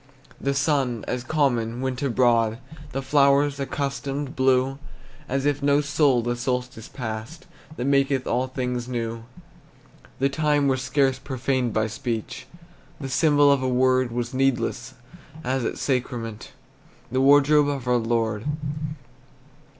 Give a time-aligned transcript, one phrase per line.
[0.39, 2.57] The sun, as common, went abroad,
[2.91, 4.79] The flowers, accustomed, blew,
[5.29, 7.45] As if no soul the solstice passed
[7.77, 9.25] That maketh all things new.
[10.17, 12.47] The time was scarce profaned by speech;
[12.99, 14.95] The symbol of a word Was needless,
[15.43, 16.51] as at sacrament
[17.11, 18.47] The wardrobe of our Lord.